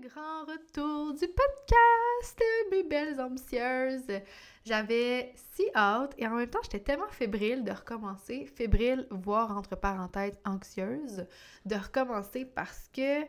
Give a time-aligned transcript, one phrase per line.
[0.00, 4.20] grand retour du podcast, mes belles ambitieuses.
[4.64, 9.76] J'avais si hâte et en même temps, j'étais tellement fébrile de recommencer, fébrile, voire entre
[9.76, 11.26] parenthèses anxieuse,
[11.64, 13.22] de recommencer parce que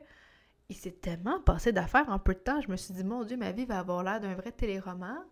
[0.69, 2.61] il s'est tellement passé d'affaires en peu de temps.
[2.61, 5.23] Je me suis dit, mon Dieu, ma vie va avoir l'air d'un vrai téléroman.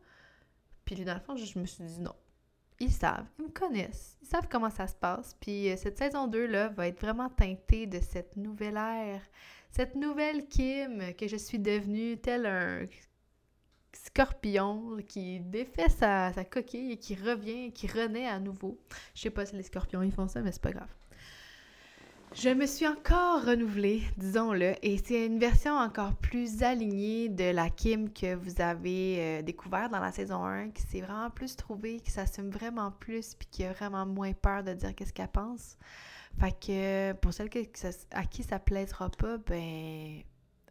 [0.86, 2.16] Puis dans le fond, je me suis dit non.
[2.80, 5.36] Ils savent, ils me connaissent, ils savent comment ça se passe.
[5.40, 9.22] Puis euh, cette saison 2-là va être vraiment teintée de cette nouvelle ère,
[9.74, 12.86] cette nouvelle Kim que je suis devenue, tel un
[13.92, 18.80] scorpion qui défait sa, sa coquille et qui revient, qui renaît à nouveau.
[19.16, 20.90] Je sais pas si les scorpions ils font ça, mais c'est pas grave.
[22.36, 27.70] Je me suis encore renouvelée, disons-le, et c'est une version encore plus alignée de la
[27.70, 32.00] Kim que vous avez euh, découvert dans la saison 1, qui s'est vraiment plus trouvée,
[32.00, 35.78] qui s'assume vraiment plus, puis qui a vraiment moins peur de dire qu'est-ce qu'elle pense.
[36.40, 37.50] Fait que pour celles
[38.12, 40.24] à qui ça plaisera pas, ben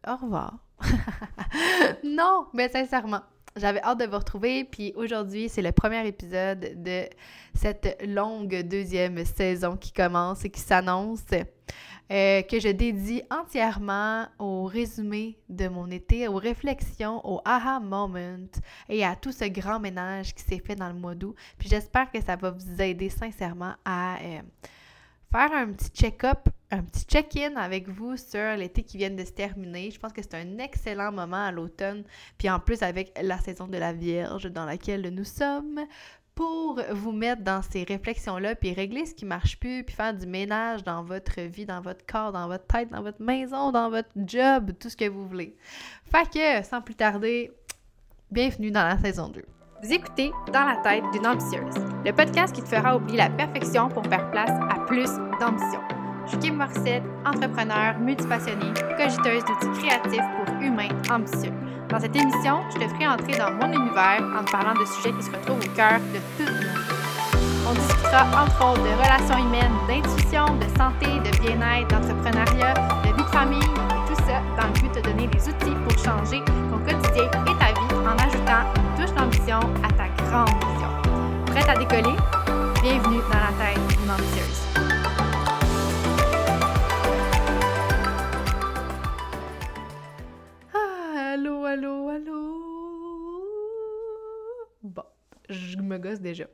[0.05, 0.59] au revoir.
[2.03, 3.21] non, mais sincèrement,
[3.55, 7.03] j'avais hâte de vous retrouver, puis aujourd'hui, c'est le premier épisode de
[7.53, 11.25] cette longue deuxième saison qui commence et qui s'annonce,
[12.11, 18.19] euh, que je dédie entièrement au résumé de mon été, aux réflexions, au aha moment
[18.89, 21.35] et à tout ce grand ménage qui s'est fait dans le mois d'août.
[21.57, 24.41] Puis j'espère que ça va vous aider sincèrement à euh,
[25.33, 29.31] faire un petit check-up un petit check-in avec vous sur l'été qui vient de se
[29.31, 29.91] terminer.
[29.91, 32.03] Je pense que c'est un excellent moment à l'automne,
[32.39, 35.81] puis en plus avec la saison de la Vierge dans laquelle nous sommes,
[36.33, 40.25] pour vous mettre dans ces réflexions-là, puis régler ce qui marche plus, puis faire du
[40.25, 44.09] ménage dans votre vie, dans votre corps, dans votre tête, dans votre maison, dans votre
[44.15, 45.55] job, tout ce que vous voulez.
[46.05, 47.51] Fait que, sans plus tarder,
[48.31, 49.45] bienvenue dans la saison 2.
[49.83, 53.89] Vous écoutez Dans la tête d'une ambitieuse, le podcast qui te fera oublier la perfection
[53.89, 54.49] pour faire place
[54.93, 55.81] plus d'ambition.
[56.25, 61.51] Je suis Kim Morissette, entrepreneur multipassionnée, cogiteuse d'outils créatifs pour humains ambitieux.
[61.89, 65.11] Dans cette émission, je te ferai entrer dans mon univers en te parlant de sujets
[65.17, 66.77] qui se retrouvent au cœur de toute nos vies.
[67.67, 73.23] On discutera entre autres de relations humaines, d'intuition, de santé, de bien-être, d'entrepreneuriat, de vie
[73.23, 73.69] de famille
[74.07, 77.57] tout ça dans le but de te donner les outils pour changer ton quotidien et
[77.57, 80.89] ta vie en ajoutant une touche d'ambition à ta grande vision.
[81.47, 82.15] Prête à décoller?
[82.83, 84.62] Bienvenue dans la tête d'une ambitieuse.
[95.49, 96.45] Je me gosse déjà.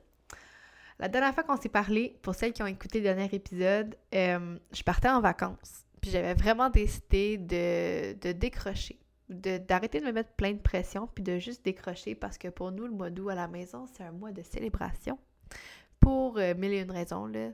[1.00, 4.58] La dernière fois qu'on s'est parlé, pour celles qui ont écouté le dernier épisode, euh,
[4.74, 5.86] je partais en vacances.
[6.02, 9.00] Puis j'avais vraiment décidé de, décrocher,
[9.30, 12.86] d'arrêter de, me mettre plein de pression, puis de juste décrocher parce que pour nous,
[12.86, 15.18] le mois d'août à la maison, c'est un mois de célébration.
[16.02, 17.50] Pour euh, mille et une raisons, là,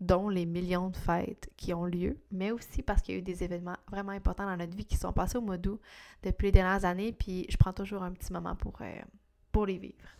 [0.00, 3.22] dont les millions de fêtes qui ont lieu, mais aussi parce qu'il y a eu
[3.22, 5.80] des événements vraiment importants dans notre vie qui sont passés au mois d'août
[6.22, 9.00] depuis les dernières années, puis je prends toujours un petit moment pour, euh,
[9.52, 10.17] pour les vivre.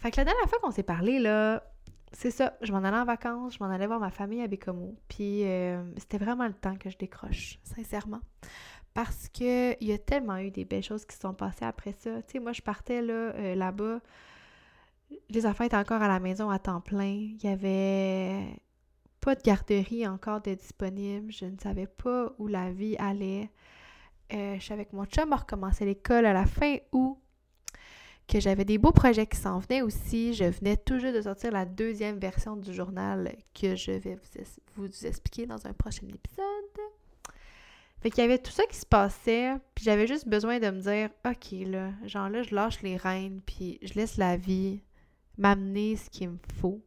[0.00, 1.62] Fait que la dernière fois qu'on s'est parlé, là,
[2.12, 4.96] c'est ça, je m'en allais en vacances, je m'en allais voir ma famille à Bécomo,
[5.08, 8.20] puis euh, c'était vraiment le temps que je décroche, sincèrement.
[8.94, 11.92] Parce que il y a tellement eu des belles choses qui se sont passées après
[11.92, 12.22] ça.
[12.22, 14.00] Tu sais, moi, je partais euh, là-bas,
[15.28, 18.56] les enfants étaient encore à la maison à temps plein, il y avait
[19.20, 23.50] pas de garderie encore de disponible, je ne savais pas où la vie allait.
[24.32, 27.18] Euh, je suis avec mon chum, on recommençait l'école à la fin août
[28.30, 30.34] que j'avais des beaux projets qui s'en venaient aussi.
[30.34, 35.06] Je venais toujours de sortir la deuxième version du journal que je vais vous, vous
[35.06, 36.46] expliquer dans un prochain épisode.
[38.00, 40.80] Fait qu'il y avait tout ça qui se passait, puis j'avais juste besoin de me
[40.80, 44.80] dire, OK, là, genre là, je lâche les rênes, puis je laisse la vie
[45.36, 46.80] m'amener ce qu'il me faut.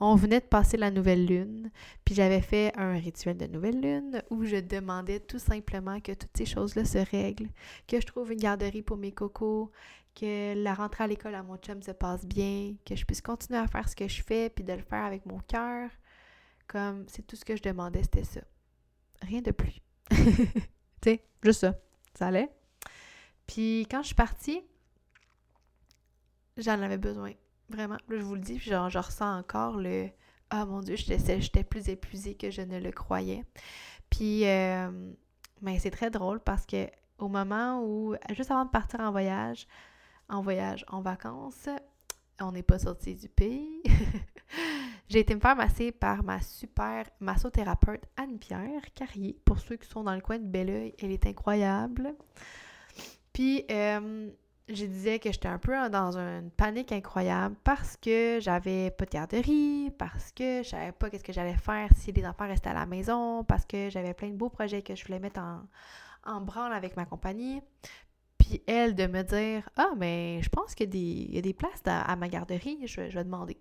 [0.00, 1.70] On venait de passer la nouvelle lune,
[2.04, 6.36] puis j'avais fait un rituel de nouvelle lune où je demandais tout simplement que toutes
[6.36, 7.50] ces choses-là se règlent,
[7.86, 9.70] que je trouve une garderie pour mes cocos,
[10.14, 13.58] que la rentrée à l'école à mon chum se passe bien, que je puisse continuer
[13.58, 15.90] à faire ce que je fais, puis de le faire avec mon cœur.
[16.66, 18.40] Comme, c'est tout ce que je demandais, c'était ça.
[19.22, 19.80] Rien de plus.
[20.10, 20.16] tu
[21.04, 21.74] sais, juste ça.
[22.14, 22.50] Ça allait?
[23.46, 24.62] Puis quand je suis partie,
[26.56, 27.32] j'en avais besoin.
[27.68, 27.98] Vraiment.
[28.08, 30.08] Là, je vous le dis, puis genre, je ressens encore le
[30.50, 33.44] Ah mon Dieu, j'étais plus épuisée que je ne le croyais.
[34.10, 34.90] Puis, euh,
[35.62, 36.88] mais c'est très drôle parce que
[37.18, 39.66] au moment où, juste avant de partir en voyage,
[40.30, 41.68] en voyage, en vacances,
[42.40, 43.82] on n'est pas sorti du pays.
[45.08, 49.36] J'ai été me faire masser par ma super massothérapeute Anne-Pierre Carrier.
[49.44, 52.14] Pour ceux qui sont dans le coin de Belleuil, elle est incroyable.
[53.32, 54.30] Puis, euh,
[54.68, 59.10] je disais que j'étais un peu dans une panique incroyable parce que j'avais pas de
[59.10, 62.74] garderie, parce que je savais pas qu'est-ce que j'allais faire si les enfants restaient à
[62.74, 65.62] la maison, parce que j'avais plein de beaux projets que je voulais mettre en,
[66.24, 67.60] en branle avec ma compagnie.
[68.66, 72.28] Elle de me dire Ah, mais je pense qu'il y, a des places à, ma
[72.28, 73.58] garderie, je, vais demander.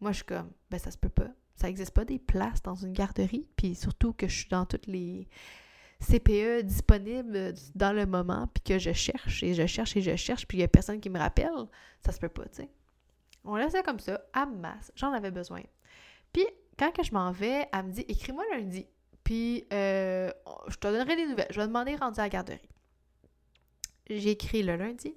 [0.00, 1.28] Moi, je suis comme Ben, ça se peut pas.
[1.54, 3.46] Ça n'existe pas des places dans une garderie.
[3.56, 5.28] Puis surtout que je suis dans toutes les
[6.00, 10.46] CPE disponibles dans le moment, puis que je cherche et je cherche et je cherche,
[10.46, 11.50] puis il n'y a personne qui me rappelle.
[12.04, 12.70] Ça se peut pas, tu sais.
[13.44, 14.92] On laisse ça comme ça, à masse.
[14.96, 15.62] J'en avais besoin.
[16.32, 16.46] Puis,
[16.78, 18.86] quand que je m'en vais, elle me dit Écris-moi lundi.
[19.24, 20.30] Puis, euh,
[20.68, 21.46] je te donnerai des nouvelles.
[21.50, 22.68] Je vais demander rendu à la garderie.
[24.08, 25.14] J'ai écrit le lundi.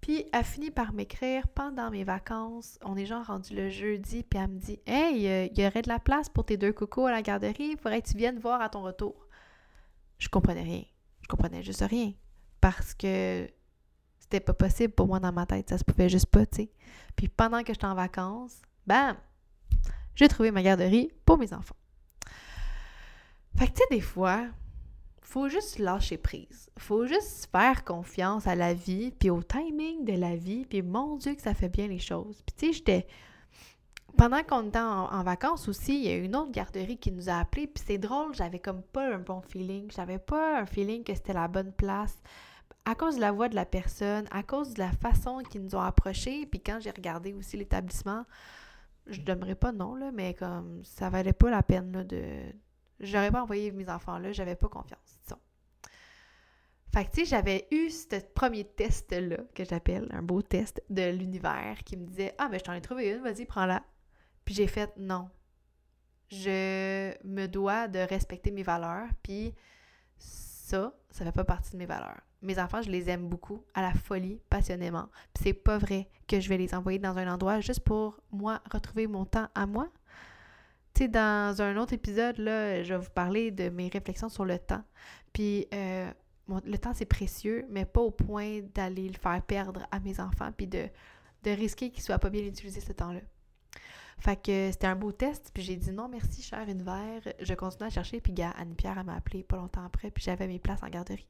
[0.00, 2.78] Puis elle finit par m'écrire pendant mes vacances.
[2.84, 5.82] On est genre rendu le jeudi, puis elle me dit Hey, euh, il y aurait
[5.82, 8.60] de la place pour tes deux cocos à la garderie, faudrait que tu viennes voir
[8.60, 9.26] à ton retour.
[10.18, 10.84] Je comprenais rien.
[11.22, 12.12] Je comprenais juste rien.
[12.60, 13.48] Parce que
[14.18, 15.70] c'était pas possible pour moi dans ma tête.
[15.70, 16.70] Ça se pouvait juste pas, tu sais.
[17.16, 19.16] Puis pendant que j'étais en vacances, bam,
[20.14, 21.76] j'ai trouvé ma garderie pour mes enfants.
[23.56, 24.48] Fait que, tu sais, des fois,
[25.24, 26.70] faut juste lâcher prise.
[26.78, 31.16] Faut juste faire confiance à la vie, puis au timing de la vie, puis mon
[31.16, 32.42] Dieu que ça fait bien les choses.
[32.42, 33.06] Puis tu sais, j'étais...
[34.16, 37.40] Pendant qu'on était en, vacances aussi, il y a une autre garderie qui nous a
[37.40, 39.90] appelés, puis c'est drôle, j'avais comme pas un bon feeling.
[39.90, 42.16] J'avais pas un feeling que c'était la bonne place
[42.84, 45.74] à cause de la voix de la personne, à cause de la façon qu'ils nous
[45.74, 48.24] ont approchés, puis quand j'ai regardé aussi l'établissement,
[49.06, 52.22] je donnerais pas non, mais comme ça valait pas la peine de,
[53.04, 55.40] J'aurais pas envoyé mes enfants là, j'avais pas confiance, disons.
[56.92, 61.10] Fait que, tu sais, j'avais eu ce premier test-là, que j'appelle un beau test de
[61.10, 63.82] l'univers, qui me disait Ah, mais je t'en ai trouvé une, vas-y, prends-la.
[64.44, 65.28] Puis j'ai fait Non.
[66.28, 69.54] Je me dois de respecter mes valeurs, puis
[70.18, 72.20] ça, ça fait pas partie de mes valeurs.
[72.42, 75.08] Mes enfants, je les aime beaucoup, à la folie, passionnément.
[75.32, 78.60] Puis c'est pas vrai que je vais les envoyer dans un endroit juste pour moi
[78.70, 79.88] retrouver mon temps à moi.
[81.00, 84.82] Dans un autre épisode, là, je vais vous parler de mes réflexions sur le temps.
[85.32, 86.08] Puis, euh,
[86.64, 90.50] le temps, c'est précieux, mais pas au point d'aller le faire perdre à mes enfants,
[90.56, 90.88] puis de,
[91.44, 93.20] risquer qu'ils ne soient pas bien utilisés ce temps-là.
[94.18, 97.22] Fait que c'était un beau test, puis j'ai dit non merci, cher Univers.
[97.40, 100.60] Je continue à chercher, puis gars, Anne-Pierre, m'a appelé pas longtemps après, puis j'avais mes
[100.60, 101.28] places en garderie.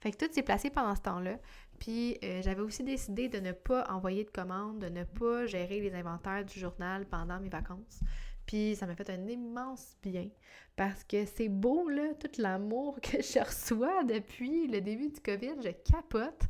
[0.00, 1.38] Fait tout s'est placé pendant ce temps-là.
[1.78, 5.80] Puis euh, j'avais aussi décidé de ne pas envoyer de commandes, de ne pas gérer
[5.80, 8.00] les inventaires du journal pendant mes vacances.
[8.46, 10.28] Puis ça m'a fait un immense bien
[10.76, 15.56] parce que c'est beau, là, tout l'amour que je reçois depuis le début du COVID,
[15.62, 16.44] je capote.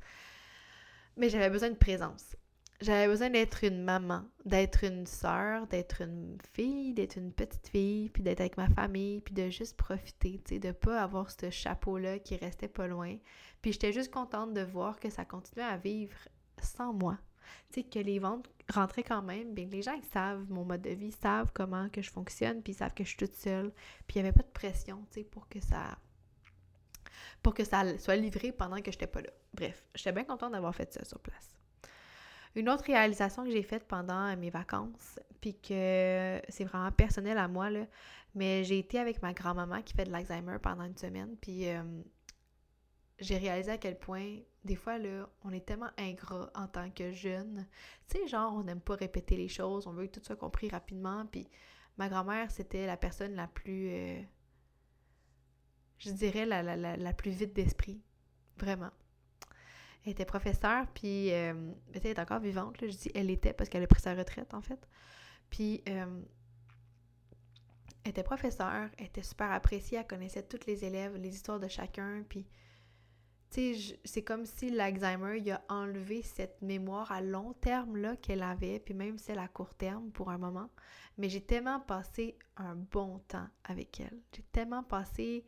[1.17, 2.37] Mais j'avais besoin de présence.
[2.81, 8.09] J'avais besoin d'être une maman, d'être une sœur, d'être une fille, d'être une petite fille,
[8.09, 11.49] puis d'être avec ma famille, puis de juste profiter, tu sais, de pas avoir ce
[11.49, 13.17] chapeau-là qui restait pas loin.
[13.61, 16.17] Puis j'étais juste contente de voir que ça continuait à vivre
[16.61, 17.19] sans moi.
[17.73, 20.83] Tu sais, que les ventes rentrer quand même, bien les gens ils savent mon mode
[20.83, 23.73] de vie, savent comment que je fonctionne, puis ils savent que je suis toute seule,
[24.07, 25.99] puis il n'y avait pas de pression, tu sais, pour que ça
[27.43, 29.31] pour que ça soit livré pendant que je n'étais pas là.
[29.53, 31.57] Bref, j'étais bien contente d'avoir fait ça sur place.
[32.55, 37.49] Une autre réalisation que j'ai faite pendant mes vacances, puis que c'est vraiment personnel à
[37.49, 37.87] moi, là,
[38.35, 41.83] mais j'ai été avec ma grand-maman qui fait de l'Alzheimer pendant une semaine, puis euh,
[43.19, 47.13] j'ai réalisé à quel point, des fois, là, on est tellement ingrat en tant que
[47.13, 47.67] jeune.
[48.09, 50.69] Tu sais, genre, on n'aime pas répéter les choses, on veut que tout soit compris
[50.69, 51.27] rapidement.
[51.27, 51.49] Puis
[51.99, 54.23] ma grand-mère, c'était la personne la plus, euh,
[55.99, 58.01] je dirais, la, plus vite d'esprit.
[58.57, 58.91] Vraiment.
[60.05, 62.81] Elle était professeure, puis euh, elle est encore vivante.
[62.81, 62.89] Là.
[62.89, 64.89] Je dis elle était parce qu'elle a pris sa retraite, en fait.
[65.51, 66.23] Puis euh,
[68.05, 71.69] elle était professeure, elle était super appréciée, elle connaissait tous les élèves, les histoires de
[71.69, 72.47] chacun, puis
[73.53, 78.95] c'est comme si l'Alzheimer a enlevé cette mémoire à long terme là qu'elle avait, puis
[78.95, 80.71] même celle à court terme pour un moment.
[81.19, 84.19] Mais j'ai tellement passé un bon temps avec elle.
[84.35, 85.45] J'ai tellement passé,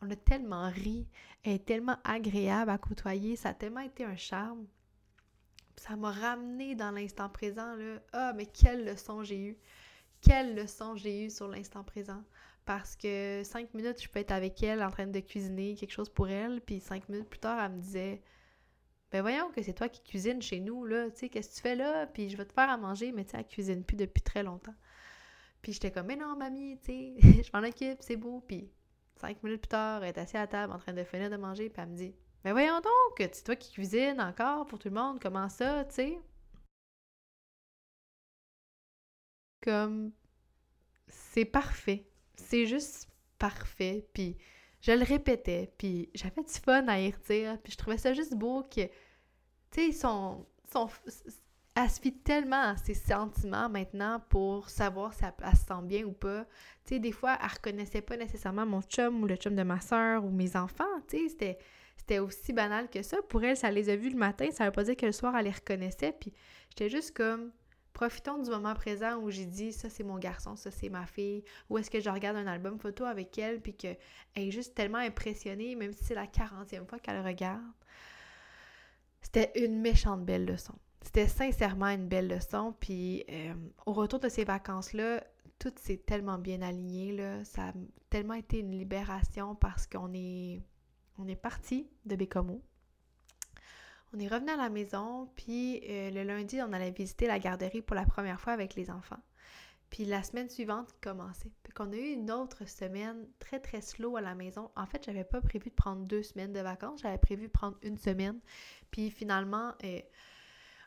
[0.00, 1.08] on a tellement ri,
[1.42, 4.66] elle est tellement agréable à côtoyer, ça a tellement été un charme.
[5.76, 8.00] Ça m'a ramené dans l'instant présent là.
[8.12, 9.58] Ah, mais quelle leçon j'ai eue!
[10.20, 12.22] Quelle leçon j'ai eue sur l'instant présent!
[12.70, 16.08] Parce que cinq minutes, je peux être avec elle en train de cuisiner quelque chose
[16.08, 18.22] pour elle, puis cinq minutes plus tard, elle me disait
[19.10, 21.60] Ben voyons que c'est toi qui cuisines chez nous, là, tu sais, qu'est-ce que tu
[21.62, 22.06] fais là?
[22.06, 24.44] Puis je vais te faire à manger, mais tu sais, elle cuisine plus depuis très
[24.44, 24.76] longtemps.
[25.62, 28.40] Puis j'étais comme Mais non, mamie, tu sais, je m'en occupe, c'est beau.
[28.46, 28.70] Puis
[29.16, 31.70] cinq minutes plus tard, elle est assise à table en train de finir de manger,
[31.70, 34.94] puis elle me dit Ben voyons donc, c'est toi qui cuisines encore pour tout le
[34.94, 36.18] monde, comment ça, tu sais?
[39.60, 40.12] Comme
[41.08, 43.08] c'est parfait c'est juste
[43.38, 44.06] parfait.
[44.12, 44.36] Puis
[44.80, 48.34] je le répétais, puis j'avais du fun à y redire, puis je trouvais ça juste
[48.34, 48.90] beau que, tu
[49.72, 50.88] sais, son, son,
[51.76, 56.12] elle se tellement à ses sentiments maintenant pour savoir si elle, se sent bien ou
[56.12, 56.44] pas.
[56.84, 59.80] Tu sais, des fois, elle reconnaissait pas nécessairement mon chum ou le chum de ma
[59.80, 60.84] soeur ou mes enfants.
[61.08, 61.58] Tu sais, c'était,
[61.96, 63.18] c'était aussi banal que ça.
[63.28, 65.36] Pour elle, ça les a vus le matin, ça veut pas dire que le soir,
[65.36, 66.14] elle les reconnaissait.
[66.18, 66.32] Puis
[66.70, 67.52] j'étais juste comme,
[68.00, 71.44] profitons du moment présent où j'ai dit, ça c'est mon garçon, ça c'est ma fille.
[71.68, 73.98] Ou est-ce que je regarde un album photo avec elle, puis qu'elle
[74.36, 77.60] est juste tellement impressionnée, même si c'est la 40e fois qu'elle regarde.
[79.20, 80.72] C'était une méchante belle leçon.
[81.02, 82.74] C'était sincèrement une belle leçon.
[82.80, 83.52] Puis euh,
[83.84, 85.22] au retour de ces vacances-là,
[85.58, 87.12] tout s'est tellement bien aligné.
[87.12, 87.44] Là.
[87.44, 87.72] Ça a
[88.08, 90.62] tellement été une libération parce qu'on est,
[91.18, 92.62] on est parti de Bécomo.
[94.12, 97.80] On est revenu à la maison, puis euh, le lundi, on allait visiter la garderie
[97.80, 99.20] pour la première fois avec les enfants.
[99.88, 101.50] Puis la semaine suivante commençait.
[101.62, 104.70] Puis qu'on a eu une autre semaine très très slow à la maison.
[104.76, 107.76] En fait, j'avais pas prévu de prendre deux semaines de vacances, j'avais prévu de prendre
[107.82, 108.40] une semaine.
[108.90, 110.00] Puis finalement, euh,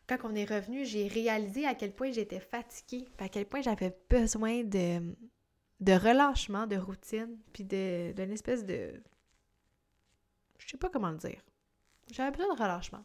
[0.08, 3.98] quand on est revenu, j'ai réalisé à quel point j'étais fatiguée, à quel point j'avais
[4.10, 5.16] besoin de,
[5.80, 9.02] de relâchement, de routine, puis d'une espèce de...
[10.58, 11.42] Je sais pas comment le dire.
[12.12, 13.04] J'avais besoin de relâchement.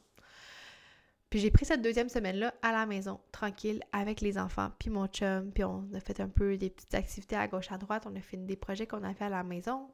[1.30, 5.06] Puis j'ai pris cette deuxième semaine-là à la maison, tranquille, avec les enfants, puis mon
[5.08, 8.16] chum, puis on a fait un peu des petites activités à gauche, à droite, on
[8.16, 9.90] a fait des projets qu'on a fait à la maison,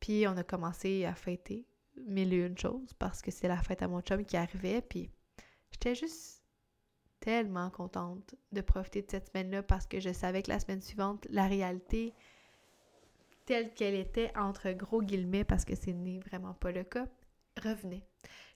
[0.00, 1.64] puis on a commencé à fêter
[1.96, 5.10] mille et une choses, parce que c'est la fête à mon chum qui arrivait, puis
[5.74, 6.40] J'étais juste
[7.18, 11.26] tellement contente de profiter de cette semaine-là parce que je savais que la semaine suivante,
[11.30, 12.14] la réalité
[13.44, 17.08] telle qu'elle était, entre gros guillemets, parce que ce n'est vraiment pas le cas,
[17.60, 18.06] revenait.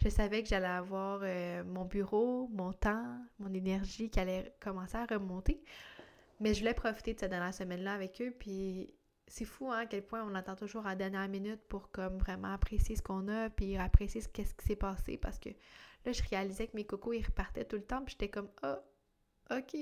[0.03, 4.97] Je savais que j'allais avoir euh, mon bureau, mon temps, mon énergie qui allait commencer
[4.97, 5.63] à remonter.
[6.41, 8.33] Mais je voulais profiter de cette dernière semaine-là avec eux.
[8.39, 8.95] Puis
[9.27, 12.19] c'est fou, hein, à quel point on attend toujours à la dernière minute pour comme
[12.19, 15.17] vraiment apprécier ce qu'on a, puis apprécier ce qu'est-ce qui s'est passé.
[15.17, 15.51] Parce que
[16.05, 18.83] Là, je réalisais que mes cocos, ils repartaient tout le temps, puis j'étais comme, ah,
[19.51, 19.77] ok.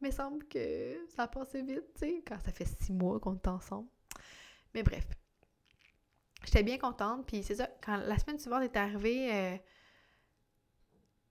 [0.00, 3.34] Mais semble que ça a passé vite, tu sais, quand ça fait six mois qu'on
[3.34, 3.88] est ensemble.
[4.74, 5.06] Mais bref.
[6.44, 9.56] J'étais bien contente, puis c'est ça, quand la semaine suivante est arrivée, euh,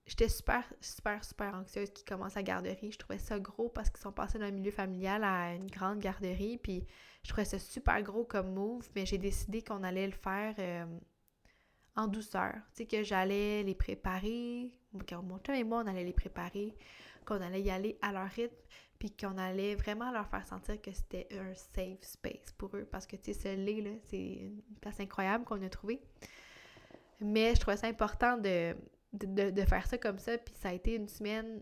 [0.05, 2.91] j'étais super, super, super anxieuse qu'ils commencent à garderie.
[2.91, 6.57] Je trouvais ça gros parce qu'ils sont passés d'un milieu familial à une grande garderie,
[6.57, 6.85] puis
[7.23, 10.85] je trouvais ça super gros comme move, mais j'ai décidé qu'on allait le faire euh,
[11.95, 12.53] en douceur.
[12.73, 16.75] Tu sais, que j'allais les préparer, mon chum et moi, on allait les préparer,
[17.25, 18.55] qu'on allait y aller à leur rythme,
[18.99, 22.87] puis qu'on allait vraiment leur faire sentir que c'était un safe space pour eux.
[22.89, 26.01] Parce que, tu sais, ce lait, là, c'est une place incroyable qu'on a trouvée.
[27.19, 28.75] Mais je trouvais ça important de,
[29.13, 31.61] de, faire ça comme ça, puis ça a été une semaine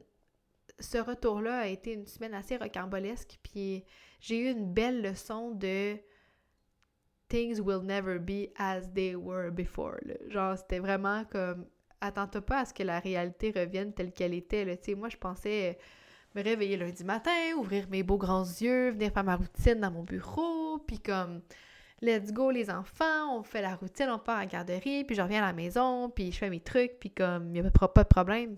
[0.79, 3.85] ce retour-là a été une semaine assez rocambolesque, puis
[4.19, 5.97] j'ai eu une belle leçon de
[7.29, 9.97] things will never be as they were before.
[10.27, 11.65] Genre, c'était vraiment comme
[12.01, 14.65] attends-toi pas à ce que la réalité revienne telle qu'elle était.
[14.65, 14.75] Là.
[14.81, 15.77] sais, moi, je pensais
[16.35, 20.03] me réveiller lundi matin, ouvrir mes beaux grands yeux, venir faire ma routine dans mon
[20.03, 21.41] bureau, puis comme
[22.01, 25.41] let's go les enfants, on fait la routine, on part à garderie, puis je reviens
[25.41, 28.07] à la maison, puis je fais mes trucs, puis comme il n'y a pas de
[28.07, 28.57] problème.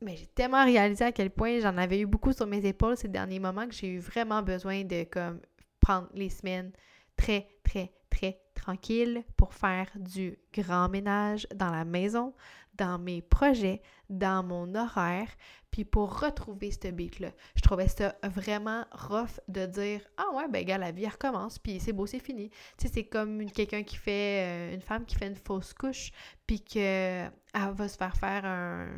[0.00, 3.08] Mais j'ai tellement réalisé à quel point j'en avais eu beaucoup sur mes épaules ces
[3.08, 5.40] derniers moments que j'ai eu vraiment besoin de comme
[5.80, 6.72] prendre les semaines
[7.16, 12.32] très, très, très tranquille pour faire du grand ménage dans la maison,
[12.78, 15.28] dans mes projets, dans mon horaire,
[15.70, 17.30] puis pour retrouver ce beat-là.
[17.56, 21.80] Je trouvais ça vraiment rough de dire Ah ouais, ben gars, la vie recommence, puis
[21.80, 22.50] c'est beau, c'est fini.
[22.78, 26.10] Tu sais, c'est comme quelqu'un qui fait, euh, une femme qui fait une fausse couche,
[26.46, 28.88] puis qu'elle va se faire faire un,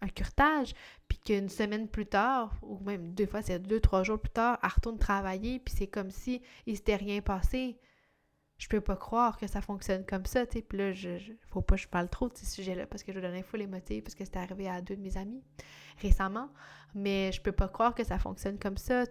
[0.00, 0.74] un curtage,
[1.08, 4.58] puis qu'une semaine plus tard, ou même deux fois, c'est deux, trois jours plus tard,
[4.62, 7.78] elle retourne travailler, puis c'est comme si il s'était rien passé.
[8.58, 10.62] Je peux pas croire que ça fonctionne comme ça, tu.
[10.62, 10.92] Puis là,
[11.46, 13.68] faut pas que je parle trop de ces sujets-là, parce que je donner fou les
[13.68, 15.42] motifs, parce que c'était arrivé à deux de mes amis
[16.00, 16.50] récemment.
[16.94, 19.04] Mais je peux pas croire que ça fonctionne comme ça.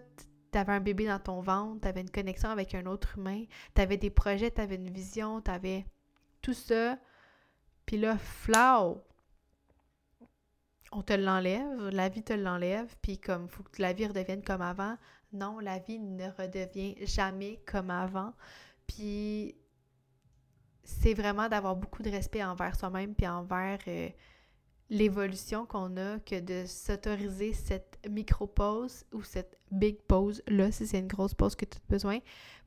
[0.50, 4.10] T'avais un bébé dans ton ventre, t'avais une connexion avec un autre humain, t'avais des
[4.10, 5.84] projets, t'avais une vision, t'avais
[6.40, 6.98] tout ça.
[7.84, 9.02] Puis là, flau,
[10.92, 14.62] on te l'enlève, la vie te l'enlève, puis comme faut que la vie redevienne comme
[14.62, 14.96] avant.
[15.32, 18.32] Non, la vie ne redevient jamais comme avant.
[18.88, 19.54] Puis
[20.82, 24.08] c'est vraiment d'avoir beaucoup de respect envers soi-même puis envers euh,
[24.90, 30.98] l'évolution qu'on a que de s'autoriser cette micro-pause ou cette big pause là, si c'est
[30.98, 32.18] une grosse pause que tu as besoin,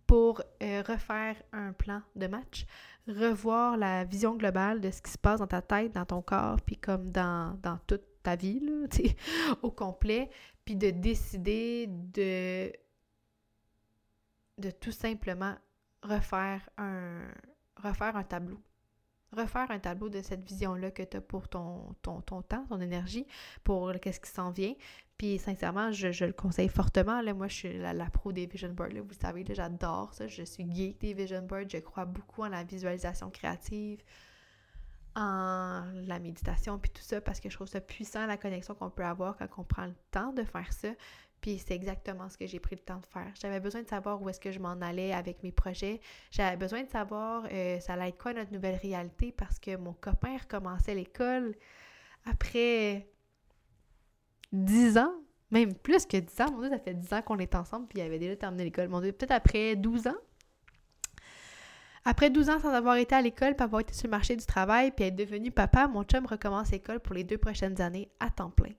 [0.05, 2.65] pour euh, refaire un plan de match,
[3.07, 6.61] revoir la vision globale de ce qui se passe dans ta tête, dans ton corps,
[6.61, 8.87] puis comme dans, dans toute ta vie, là,
[9.61, 10.29] au complet,
[10.65, 12.71] puis de décider de,
[14.57, 15.55] de tout simplement
[16.03, 17.27] refaire un,
[17.77, 18.60] refaire un tableau.
[19.31, 22.81] refaire un tableau de cette vision-là que tu as pour ton, ton, ton, temps, ton
[22.81, 23.25] énergie,
[23.63, 24.74] pour qu'est-ce qui s'en vient.
[25.17, 27.22] Puis sincèrement, je, le conseille fortement.
[27.22, 28.89] Là, moi, je suis la, pro des vision boards.
[28.89, 30.27] Là, vous savez, j'adore ça.
[30.27, 31.70] Je suis geek des vision boards.
[31.70, 34.01] Je crois beaucoup en la visualisation créative,
[35.15, 38.89] en la méditation, puis tout ça, parce que je trouve ça puissant, la connexion qu'on
[38.89, 40.89] peut avoir quand on prend le temps de faire ça.
[41.41, 43.33] Puis c'est exactement ce que j'ai pris le temps de faire.
[43.41, 46.00] J'avais besoin de savoir où est-ce que je m'en allais avec mes projets.
[46.29, 49.93] J'avais besoin de savoir euh, ça allait être quoi notre nouvelle réalité parce que mon
[49.93, 51.55] copain recommençait l'école
[52.25, 53.07] après
[54.51, 55.13] 10 ans,
[55.50, 56.51] même plus que 10 ans.
[56.51, 58.89] Mon Dieu, ça fait 10 ans qu'on est ensemble puis il avait déjà terminé l'école.
[58.89, 60.17] Mon Dieu, peut-être après 12 ans.
[62.05, 64.45] Après 12 ans sans avoir été à l'école, puis avoir été sur le marché du
[64.45, 68.29] travail, puis être devenu papa, mon chum recommence l'école pour les deux prochaines années à
[68.29, 68.71] temps plein.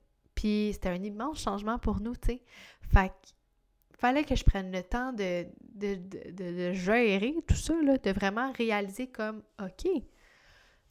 [0.42, 2.42] Puis c'était un immense changement pour nous, tu sais.
[2.92, 3.12] Fait
[3.92, 5.46] fallait que je prenne le temps de,
[5.76, 5.94] de,
[6.32, 9.86] de, gérer tout ça, de vraiment réaliser comme, OK,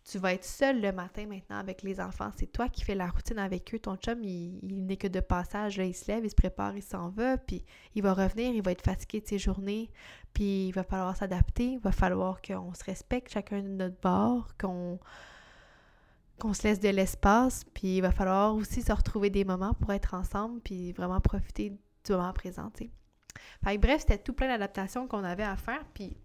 [0.09, 2.31] tu vas être seul le matin maintenant avec les enfants.
[2.37, 3.79] C'est toi qui fais la routine avec eux.
[3.79, 5.77] Ton chum, il, n'est que de passage.
[5.77, 8.61] Là, il se lève, il se prépare, il s'en va, puis il va revenir, il
[8.61, 9.91] va être fatigué de ses journées,
[10.31, 11.73] puis il va falloir s'adapter.
[11.73, 14.97] Il va falloir qu'on se respecte chacun de notre bord, qu'on
[16.41, 19.93] qu'on se laisse de l'espace, puis il va falloir aussi se retrouver des moments pour
[19.93, 21.69] être ensemble, puis vraiment profiter
[22.03, 22.71] du moment présent,
[23.77, 26.17] bref, c'était tout plein d'adaptations qu'on avait à faire, puis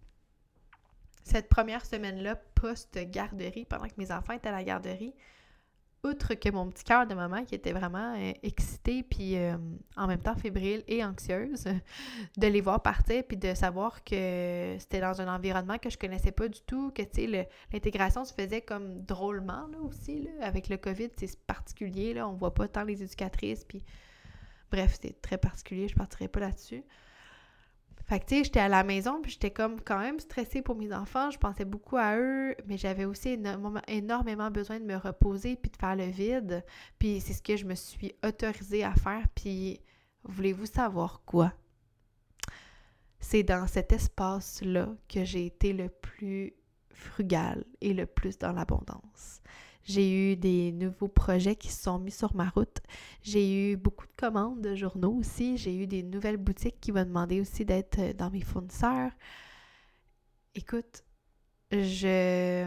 [1.23, 5.15] cette première semaine-là, post-garderie, pendant que mes enfants étaient à la garderie,
[6.05, 9.57] outre que mon petit cœur de maman qui était vraiment euh, excité puis euh,
[9.97, 11.65] en même temps fébrile et anxieuse
[12.37, 16.33] de les voir partir puis de savoir que c'était dans un environnement que je connaissais
[16.33, 20.69] pas du tout, que tu sais l'intégration se faisait comme drôlement là aussi là, avec
[20.69, 23.83] le Covid, c'est particulier là, on voit pas tant les éducatrices puis
[24.71, 26.85] bref, c'est très particulier, je partirai pas là-dessus.
[28.07, 30.93] Fait tu sais, j'étais à la maison, puis j'étais comme quand même stressée pour mes
[30.93, 31.31] enfants.
[31.31, 33.37] Je pensais beaucoup à eux, mais j'avais aussi
[33.89, 36.65] énormément, besoin de me reposer puis de faire le vide.
[37.01, 39.27] Puis c'est ce que je me suis autorisée à faire.
[39.35, 39.81] Puis
[40.23, 41.53] voulez-vous savoir quoi?
[43.19, 46.55] C'est dans cet espace-là que j'ai été le plus
[46.91, 49.41] frugal et le plus dans l'abondance.
[49.87, 52.79] J'ai eu des nouveaux projets qui se sont mis sur ma route.
[53.23, 55.57] J'ai eu beaucoup de commandes de journaux aussi.
[55.57, 59.13] J'ai eu des nouvelles boutiques qui m'ont demandé aussi d'être euh, dans mes fournisseurs.
[60.57, 61.05] Écoute,
[61.71, 62.67] je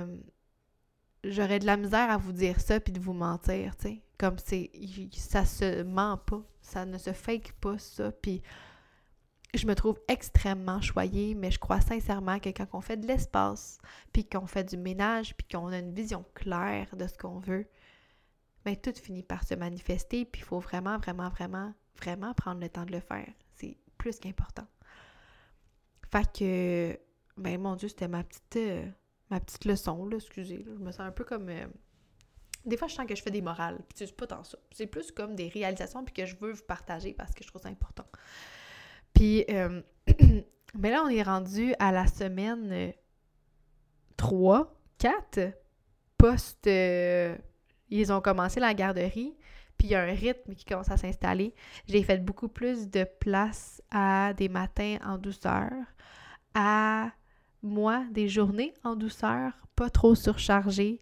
[1.26, 4.02] j'aurais de la misère à vous dire ça puis de vous mentir, tu sais.
[4.18, 4.72] Comme c'est
[5.12, 8.42] ça se ment pas, ça ne se fake pas ça puis
[9.54, 13.80] je me trouve extrêmement choyée, mais je crois sincèrement que quand on fait de l'espace,
[14.14, 17.68] puis qu'on fait du ménage, puis qu'on a une vision claire de ce qu'on veut,
[18.66, 22.70] bien, tout finit par se manifester, puis il faut vraiment, vraiment, vraiment, vraiment prendre le
[22.70, 23.28] temps de le faire.
[23.56, 24.68] C'est plus qu'important.
[26.12, 27.00] Fait que,
[27.38, 28.86] ben mon Dieu, c'était ma petite, euh,
[29.30, 30.64] ma petite leçon, là, excusez.
[30.66, 31.50] je me sens un peu comme...
[31.50, 31.68] Euh,
[32.66, 34.60] des fois, je sens que je fais des morales, puis c'est pas tant ça.
[34.72, 37.62] C'est plus comme des réalisations, puis que je veux vous partager parce que je trouve
[37.62, 38.06] ça important.
[39.20, 39.82] Puis, euh,
[40.76, 42.94] mais là, on est rendu à la semaine
[44.16, 45.40] 3, 4,
[46.18, 46.66] post...
[46.68, 47.36] Euh,
[47.90, 49.36] ils ont commencé la garderie,
[49.78, 51.54] puis il y a un rythme qui commence à s'installer.
[51.86, 55.70] J'ai fait beaucoup plus de place à des matins en douceur,
[56.54, 57.12] à
[57.62, 61.02] moi, des journées en douceur, pas trop surchargées.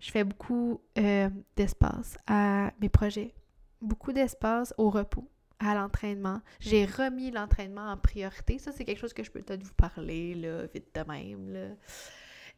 [0.00, 3.32] Je fais beaucoup euh, d'espace à mes projets,
[3.80, 5.30] beaucoup d'espace au repos
[5.66, 6.40] à l'entraînement.
[6.60, 8.58] J'ai remis l'entraînement en priorité.
[8.58, 11.68] Ça, c'est quelque chose que je peux peut-être vous parler, là, vite de même, là.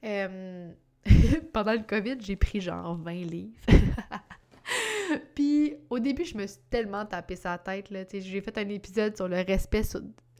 [0.05, 0.73] Euh,
[1.53, 3.55] pendant le COVID, j'ai pris genre 20 livres.
[5.35, 7.87] Puis au début, je me suis tellement tapé sa tête.
[8.12, 9.83] J'ai fait un épisode sur le respect,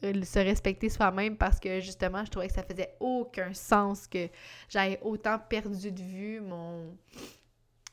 [0.03, 4.27] euh, se respecter soi-même parce que justement, je trouvais que ça faisait aucun sens que
[4.69, 6.97] j'aille autant perdu de vue mon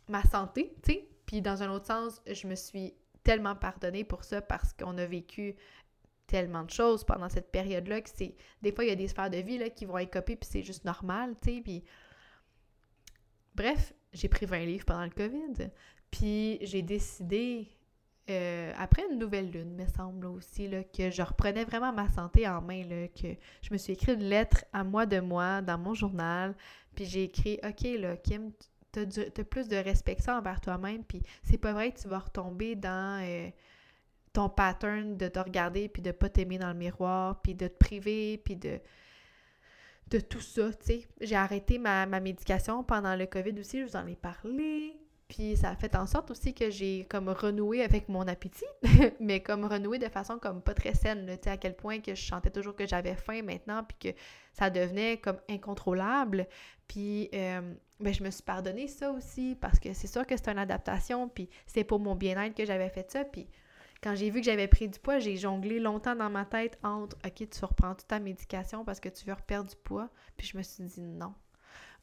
[0.09, 0.75] ma santé.
[1.27, 5.07] Puis dans un autre sens, je me suis tellement pardonné pour ça parce qu'on a
[5.07, 5.57] vécu
[6.27, 8.35] tellement de choses pendant cette période-là que c'est...
[8.63, 10.85] Des fois, il y a des sphères de vie qui vont copiées puis c'est juste
[10.85, 11.85] normal, tu sais, puis...
[13.55, 15.71] Bref, j'ai pris 20 livres pendant le COVID,
[16.11, 17.69] puis j'ai décidé,
[18.29, 22.61] euh, après une nouvelle lune, me semble aussi, que je reprenais vraiment ma santé en
[22.61, 23.29] main, là, que
[23.63, 26.57] je me suis écrit une lettre à moi de moi dans mon journal,
[26.97, 28.51] puis j'ai écrit «Ok, là, Kim,
[28.95, 32.21] t'as, plus de respect que ça envers toi-même, puis c'est pas vrai que tu vas
[32.21, 33.51] retomber dans euh,
[34.33, 37.77] ton pattern de te regarder, puis de pas t'aimer dans le miroir, puis de te
[37.79, 38.81] priver, puis de
[40.11, 41.07] de tout ça, tu sais.
[41.21, 44.97] J'ai arrêté ma, médication pendant le COVID aussi, je vous en ai parlé.
[45.29, 48.67] Puis ça a fait en sorte aussi que j'ai comme renoué avec mon appétit,
[49.21, 52.15] mais comme renoué de façon comme pas très saine, tu sais, à quel point que
[52.15, 54.19] je sentais toujours que j'avais faim maintenant, puis que
[54.53, 56.47] ça devenait comme incontrôlable.
[56.87, 60.49] Puis euh, ben, je me suis pardonné ça aussi, parce que c'est sûr que c'est
[60.49, 63.47] une adaptation, puis c'est pour mon bien-être que j'avais fait ça, puis
[64.05, 67.17] quand j'ai vu que j'avais pris du poids, j'ai jonglé longtemps dans ma tête entre
[67.25, 70.11] OK, tu reprends toute ta médication parce que tu veux reperdre du poids.
[70.37, 71.33] Puis je me suis dit non.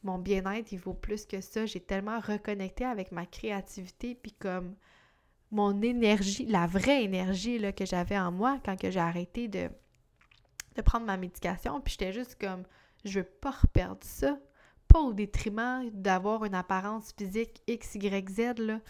[0.02, 1.64] Mon bien-être, il vaut plus que ça.
[1.64, 4.74] J'ai tellement reconnecté avec ma créativité, puis comme
[5.52, 9.70] mon énergie, la vraie énergie là, que j'avais en moi quand j'ai arrêté de,
[10.74, 11.80] de prendre ma médication.
[11.80, 12.64] Puis j'étais juste comme,
[13.04, 14.40] je veux pas reperdre ça.
[14.94, 18.80] Au détriment d'avoir une apparence physique X, Y, Z, là.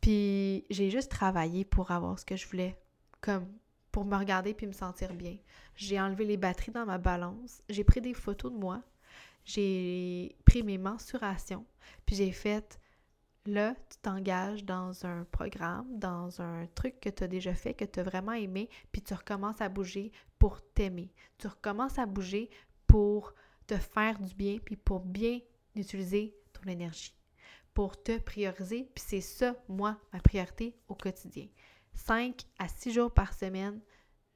[0.00, 2.78] Puis j'ai juste travaillé pour avoir ce que je voulais,
[3.20, 3.46] comme
[3.92, 5.36] pour me regarder puis me sentir bien.
[5.74, 8.82] J'ai enlevé les batteries dans ma balance, j'ai pris des photos de moi,
[9.44, 11.66] j'ai pris mes mensurations,
[12.06, 12.80] puis j'ai fait
[13.46, 17.84] là, tu t'engages dans un programme, dans un truc que tu as déjà fait, que
[17.84, 21.12] tu as vraiment aimé, puis tu recommences à bouger pour t'aimer.
[21.38, 22.50] Tu recommences à bouger
[22.86, 23.34] pour
[23.74, 25.38] te faire du bien, puis pour bien
[25.76, 27.14] utiliser ton énergie
[27.74, 28.90] pour te prioriser.
[28.94, 31.46] Puis c'est ça, moi, ma priorité au quotidien.
[31.94, 33.80] 5 à 6 jours par semaine,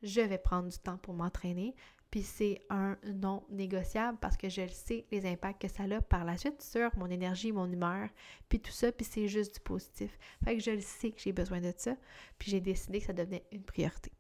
[0.03, 1.75] je vais prendre du temps pour m'entraîner.
[2.11, 6.01] Puis c'est un non négociable parce que je le sais, les impacts que ça a
[6.01, 8.09] par la suite sur mon énergie, mon humeur,
[8.49, 10.17] puis tout ça, puis c'est juste du positif.
[10.45, 11.97] Fait que je le sais que j'ai besoin de ça,
[12.39, 14.13] puis j'ai décidé que ça devenait une priorité.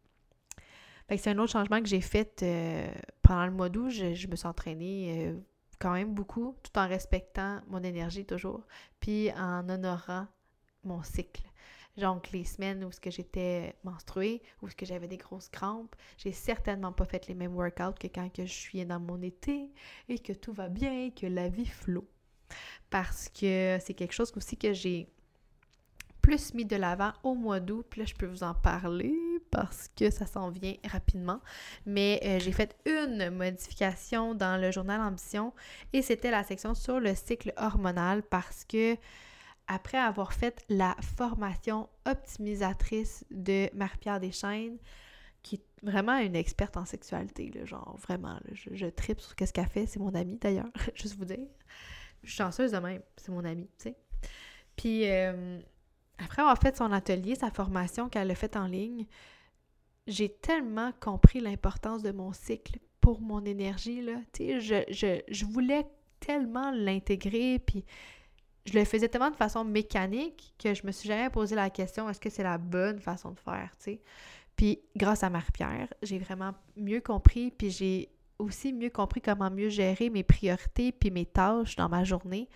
[1.08, 3.90] C'est un autre changement que j'ai fait euh, pendant le mois d'août.
[3.90, 5.38] Je, me suis entraînée euh,
[5.78, 8.62] quand même beaucoup, tout en respectant mon énergie toujours,
[9.00, 10.26] puis en honorant
[10.82, 11.42] mon cycle.
[11.96, 16.92] Donc, les semaines où que j'étais menstruée, où que j'avais des grosses crampes, j'ai certainement
[16.92, 19.70] pas fait les mêmes workouts que quand je suis dans mon été
[20.08, 22.08] et que tout va bien, que la vie flot.
[22.90, 25.08] Parce que c'est quelque chose aussi que j'ai
[26.20, 27.86] plus mis de l'avant au mois d'août.
[27.88, 29.14] Puis je peux vous en parler
[29.54, 31.40] parce que ça s'en vient rapidement.
[31.86, 35.54] Mais euh, j'ai fait une modification dans le journal Ambition
[35.92, 38.96] et c'était la section sur le cycle hormonal parce que
[39.68, 44.76] après avoir fait la formation optimisatrice de Marie-Pierre Deschaines,
[45.42, 49.68] qui est vraiment une experte en sexualité, genre vraiment, je, je tripe sur ce qu'elle
[49.68, 51.46] fait, c'est mon amie d'ailleurs, juste vous dire.
[52.24, 53.96] Je suis chanceuse de même, c'est mon amie, tu sais.
[54.76, 55.60] Puis euh,
[56.18, 59.06] après avoir fait son atelier, sa formation qu'elle a faite en ligne,
[60.06, 64.14] j'ai tellement compris l'importance de mon cycle pour mon énergie, là.
[64.38, 65.86] Je, voulais
[66.20, 67.84] tellement l'intégrer, puis
[68.64, 72.08] je le faisais tellement de façon mécanique que je me suis jamais posé la question
[72.08, 73.98] est-ce que c'est la bonne façon de faire, tu.
[74.56, 79.68] Puis grâce à Marie-Pierre, j'ai vraiment mieux compris, puis j'ai aussi mieux compris comment mieux
[79.68, 82.48] gérer mes priorités puis mes tâches dans ma journée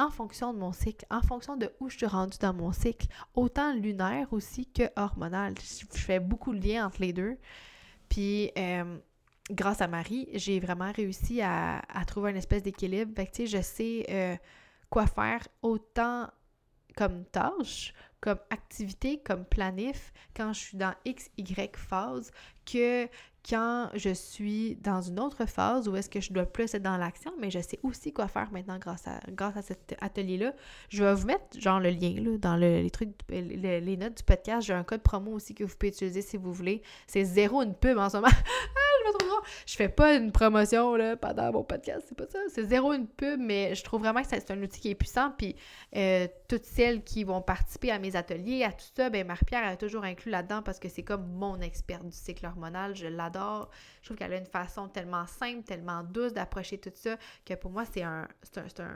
[0.00, 3.06] en fonction de mon cycle, en fonction de où je suis rendue dans mon cycle,
[3.34, 5.54] autant lunaire aussi que hormonal.
[5.58, 7.36] Je fais beaucoup de liens entre les deux.
[8.08, 8.98] Puis, euh,
[9.50, 13.12] grâce à Marie, j'ai vraiment réussi à, trouver une espèce d'équilibre.
[13.14, 14.36] Fait que, tu sais, je sais euh,
[14.88, 16.28] quoi faire autant
[16.96, 22.30] comme tâche, comme activité, comme planif, quand je suis dans X, Y phase,
[22.64, 23.06] que
[23.48, 26.96] quand je suis dans une autre phase où est-ce que je dois plus être dans
[26.96, 30.52] l'action, mais je sais aussi quoi faire maintenant grâce à, grâce à cet atelier-là.
[30.88, 34.66] Je vais vous mettre genre le lien là, dans les trucs, les, notes du podcast.
[34.66, 36.82] J'ai un code promo aussi que vous pouvez utiliser si vous voulez.
[37.06, 38.28] C'est zéro une pub en ce moment.
[39.18, 42.38] je me trouve Je fais pas une promotion là, pendant mon podcast, c'est pas ça.
[42.48, 45.32] C'est zéro une pub, mais je trouve vraiment que c'est un outil qui est puissant.
[45.36, 45.56] Puis
[45.96, 49.76] euh, toutes celles qui vont participer à mes ateliers, à tout ça, ben Marie-Pierre a
[49.76, 52.94] toujours inclus là-dedans parce que c'est comme mon expert du cycle hormonal.
[52.94, 53.70] Je l'adore
[54.00, 57.70] je trouve qu'elle a une façon tellement simple, tellement douce d'approcher tout ça que pour
[57.70, 58.88] moi, c'est un, un,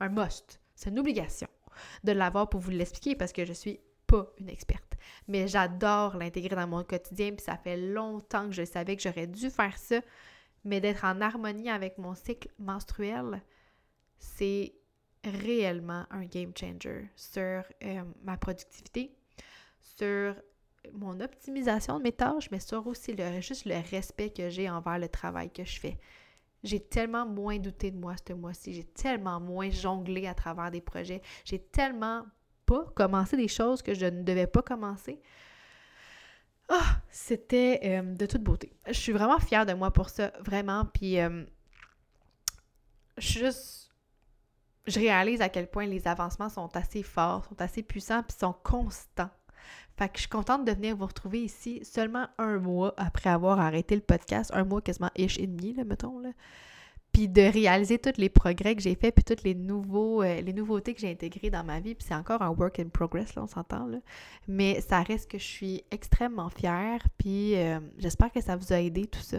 [0.00, 0.60] un, must.
[0.74, 1.48] C'est une obligation
[2.04, 4.85] de l'avoir pour vous l'expliquer parce que je suis pas une experte.
[5.28, 9.26] Mais j'adore l'intégrer dans mon quotidien, puis ça fait longtemps que je savais que j'aurais
[9.26, 10.00] dû faire ça,
[10.64, 13.42] mais d'être en harmonie avec mon cycle menstruel,
[14.18, 14.74] c'est
[15.24, 19.16] réellement un game changer sur euh, ma productivité,
[19.80, 20.34] sur
[20.92, 25.08] mon optimisation de mes tâches, mais sur aussi juste le respect que j'ai envers le
[25.08, 25.98] travail que je fais.
[26.62, 30.80] J'ai tellement moins douté de moi ce mois-ci, j'ai tellement moins jonglé à travers des
[30.80, 32.24] projets, j'ai tellement
[32.66, 35.20] pas commencé des choses que je ne devais pas commencer.
[36.68, 38.72] Ah, c'était euh, de toute beauté.
[38.86, 40.84] Je suis vraiment fière de moi pour ça, vraiment.
[40.84, 41.44] Puis, euh.
[43.18, 48.54] Je réalise à quel point les avancements sont assez forts, sont assez puissants, puis sont
[48.62, 49.30] constants.
[49.96, 53.58] Fait que je suis contente de venir vous retrouver ici seulement un mois après avoir
[53.58, 56.18] arrêté le podcast, un mois quasiment ish et demi, là, mettons.
[56.18, 56.30] Là.
[57.16, 60.52] Puis de réaliser tous les progrès que j'ai faits, puis toutes les, nouveaux, euh, les
[60.52, 61.94] nouveautés que j'ai intégrées dans ma vie.
[61.94, 63.96] Puis c'est encore un work in progress, là, on s'entend, là.
[64.46, 68.82] Mais ça reste que je suis extrêmement fière, puis euh, j'espère que ça vous a
[68.82, 69.38] aidé, tout ça.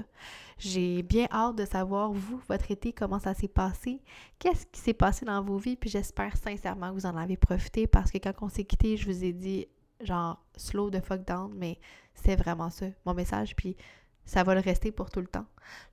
[0.58, 4.02] J'ai bien hâte de savoir, vous, votre été, comment ça s'est passé,
[4.40, 7.86] qu'est-ce qui s'est passé dans vos vies, puis j'espère sincèrement que vous en avez profité,
[7.86, 9.68] parce que quand on s'est quitté, je vous ai dit,
[10.02, 11.78] genre, slow the fuck down, mais
[12.16, 13.78] c'est vraiment ça, mon message, puis
[14.28, 15.46] ça va le rester pour tout le temps.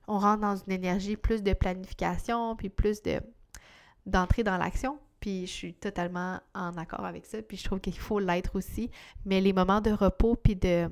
[0.07, 3.19] On rentre dans une énergie plus de planification, puis plus de
[4.05, 4.99] dans l'action.
[5.19, 7.41] Puis je suis totalement en accord avec ça.
[7.41, 8.91] Puis je trouve qu'il faut l'être aussi.
[9.25, 10.91] Mais les moments de repos, puis de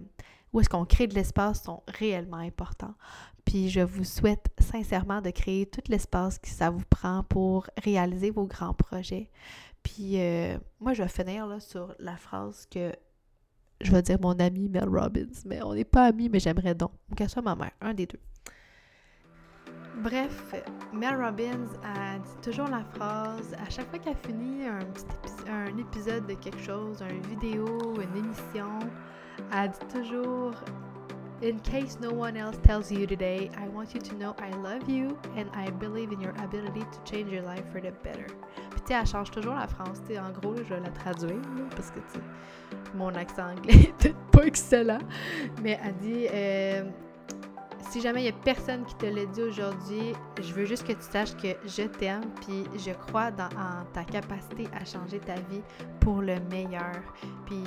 [0.53, 2.95] où est-ce qu'on crée de l'espace sont réellement importants.
[3.43, 8.29] Puis je vous souhaite sincèrement de créer tout l'espace que ça vous prend pour réaliser
[8.29, 9.29] vos grands projets.
[9.82, 12.93] Puis euh, moi, je vais finir là, sur la phrase que
[13.84, 16.91] je vais dire mon ami Mel Robbins, mais on n'est pas amis, mais j'aimerais donc.
[17.15, 18.19] Qu'elle soit ma mère, un des deux.
[20.02, 20.56] Bref,
[20.91, 26.34] Mel Robbins a dit toujours la phrase, à chaque fois qu'elle finit un épisode de
[26.34, 28.80] quelque chose, une vidéo, une émission,
[29.56, 30.54] elle dit toujours
[31.41, 34.89] In case no one else tells you today, I want you to know I love
[34.89, 38.28] you and I believe in your ability to change your life for the better.
[38.72, 40.00] Puis tu elle change toujours la France.
[40.08, 41.41] Tu sais, en gros, je vais la traduire
[41.76, 42.00] parce que
[42.96, 45.02] mon accent anglais est peut-être pas excellent.
[45.62, 46.84] Mais elle dit euh,
[47.89, 50.93] si jamais il y a personne qui te l'a dit aujourd'hui, je veux juste que
[50.93, 55.36] tu saches que je t'aime puis je crois dans en ta capacité à changer ta
[55.36, 55.62] vie
[56.00, 56.96] pour le meilleur.
[57.46, 57.63] Puis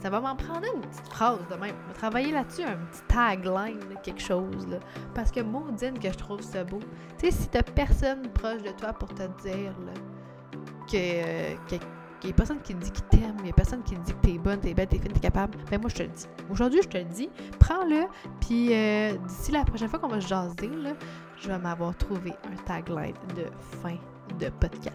[0.00, 1.74] ça va m'en prendre une petite phrase de même.
[1.84, 4.78] On va travailler là-dessus, un petit tagline, quelque chose.
[5.14, 6.80] Parce que maudine que je trouve ça beau.
[7.18, 9.74] Tu sais, si t'as personne proche de toi pour te dire
[10.90, 11.76] que
[12.22, 14.00] il n'y a personne qui te dit qu'il t'aime, il n'y a personne qui te
[14.00, 15.58] dit que t'es bonne, t'es belle, t'es fine, t'es capable.
[15.70, 16.26] Ben moi, je te le dis.
[16.50, 17.30] Aujourd'hui, je te le dis.
[17.58, 18.06] Prends-le,
[18.40, 20.90] puis euh, d'ici la prochaine fois qu'on va se jaser, là,
[21.40, 23.44] je vais m'avoir trouvé un tagline de
[23.82, 23.96] fin
[24.38, 24.94] de podcast.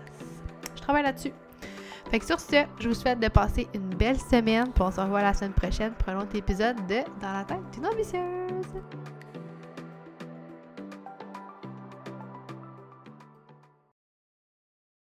[0.75, 1.31] Je travaille là-dessus.
[2.11, 4.99] Fait que sur ce, je vous souhaite de passer une belle semaine, puis on se
[4.99, 8.83] revoit la semaine prochaine pour un autre épisode de Dans la tête d'une ambitieuse.